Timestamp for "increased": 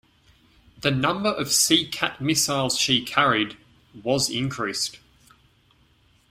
4.31-4.97